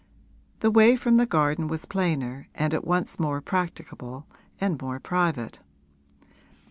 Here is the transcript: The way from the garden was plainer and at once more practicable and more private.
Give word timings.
The 0.61 0.71
way 0.71 0.95
from 0.95 1.17
the 1.17 1.27
garden 1.27 1.67
was 1.67 1.85
plainer 1.85 2.49
and 2.55 2.73
at 2.73 2.87
once 2.87 3.19
more 3.19 3.39
practicable 3.39 4.25
and 4.59 4.81
more 4.81 4.99
private. 4.99 5.59